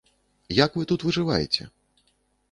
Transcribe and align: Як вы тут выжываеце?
Як 0.59 0.71
вы 0.79 0.85
тут 0.91 1.05
выжываеце? 1.07 1.67